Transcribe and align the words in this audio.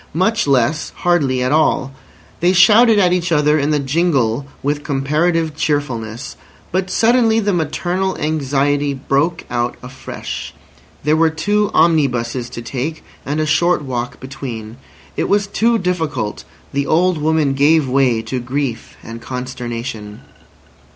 Much 0.15 0.47
less—hardly 0.47 1.43
at 1.43 1.51
all. 1.51 1.91
They 2.39 2.53
shouted 2.53 2.97
at 2.97 3.13
each 3.13 3.31
other 3.31 3.59
in 3.59 3.69
the 3.69 3.77
jingle 3.77 4.47
with 4.63 4.83
comparative 4.83 5.55
cheerfulness. 5.55 6.35
But 6.71 6.89
suddenly 6.89 7.39
the 7.39 7.53
maternal 7.53 8.17
anxiety 8.17 8.95
broke 8.95 9.43
out 9.51 9.77
afresh. 9.83 10.55
There 11.03 11.15
were 11.15 11.29
two 11.29 11.69
omnibuses 11.75 12.49
to 12.49 12.63
take, 12.63 13.03
and 13.27 13.39
a 13.39 13.45
short 13.45 13.83
walk 13.83 14.19
between. 14.19 14.77
It 15.15 15.29
was 15.29 15.45
too 15.45 15.77
difficult! 15.77 16.45
The 16.73 16.87
old 16.87 17.19
woman 17.19 17.53
gave 17.53 17.87
way 17.87 18.23
to 18.23 18.39
grief 18.39 18.95
and 19.03 19.21
consternation. 19.21 20.21